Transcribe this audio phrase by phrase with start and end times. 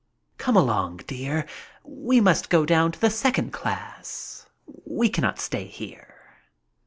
[0.39, 1.45] "Come along, dear,
[1.83, 4.47] we must go down to the second class.
[4.83, 6.15] We cannot stay here."